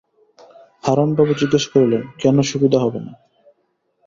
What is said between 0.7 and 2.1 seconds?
হারানবাবু জিজ্ঞাসা করিলেন,